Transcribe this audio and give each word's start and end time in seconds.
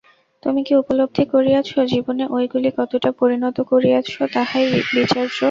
তুমি 0.43 0.61
কী 0.63 0.73
উপলব্ধি 0.75 1.23
করিয়াছ, 1.33 1.69
জীবনে 1.91 2.23
ঐগুলি 2.31 2.69
কতটা 2.77 3.09
পরিণত 3.19 3.57
করিয়াছ, 3.71 4.07
তাহাই 4.33 4.65
বিচার্য। 4.89 5.33